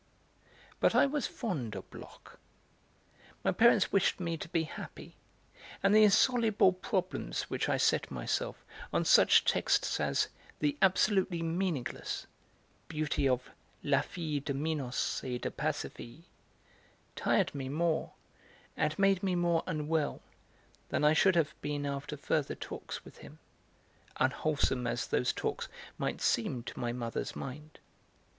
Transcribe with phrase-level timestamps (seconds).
[0.79, 2.39] But I was fond of Bloch;
[3.43, 5.15] my parents wished me to be happy;
[5.83, 10.27] and the insoluble problems which I set myself on such texts as
[10.57, 12.25] the 'absolutely meaningless'
[12.87, 13.51] beauty of
[13.83, 16.23] La fille de Minos et de Pasiphaë
[17.15, 18.13] tired me more
[18.75, 20.23] and made me more unwell
[20.89, 23.37] than I should have been after further talks with him,
[24.17, 25.67] unwholesome as those talks
[25.99, 27.77] might seem to my mother's mind.